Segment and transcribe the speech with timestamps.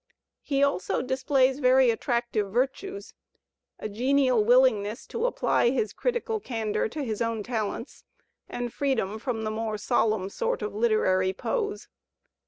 [0.41, 3.13] He also displays very attractive virtues,
[3.91, 8.03] genial willingness to apply his critical candour to his own talents,
[8.49, 11.87] and freedom from the more solenm sort of literary pose.